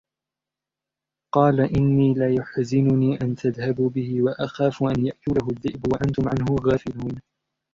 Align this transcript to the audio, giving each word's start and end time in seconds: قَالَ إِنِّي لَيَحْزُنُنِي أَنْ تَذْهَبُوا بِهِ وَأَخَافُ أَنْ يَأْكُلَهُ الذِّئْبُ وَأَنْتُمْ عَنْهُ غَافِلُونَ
قَالَ 1.33 1.61
إِنِّي 1.77 2.13
لَيَحْزُنُنِي 2.13 3.21
أَنْ 3.21 3.35
تَذْهَبُوا 3.35 3.89
بِهِ 3.89 4.21
وَأَخَافُ 4.23 4.83
أَنْ 4.83 5.05
يَأْكُلَهُ 5.05 5.49
الذِّئْبُ 5.49 5.83
وَأَنْتُمْ 5.93 6.29
عَنْهُ 6.29 6.55
غَافِلُونَ 6.71 7.21